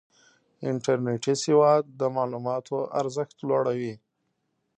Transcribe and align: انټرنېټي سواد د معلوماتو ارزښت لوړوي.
انټرنېټي 0.69 1.33
سواد 1.43 1.83
د 1.99 2.01
معلوماتو 2.15 2.77
ارزښت 3.01 3.37
لوړوي. 3.47 3.93